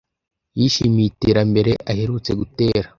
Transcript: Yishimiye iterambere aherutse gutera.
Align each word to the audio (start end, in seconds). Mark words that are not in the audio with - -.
Yishimiye 0.59 1.07
iterambere 1.09 1.71
aherutse 1.91 2.31
gutera. 2.39 2.87